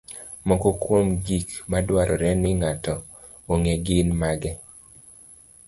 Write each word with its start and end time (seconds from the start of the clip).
Moko 0.47 0.67
kuom 0.81 1.07
gik 1.25 1.49
madwarore 1.71 2.29
ni 2.41 2.51
ng'ato 2.61 2.95
ong'e 3.53 3.73
gin 3.85 4.07
mage? 4.21 4.51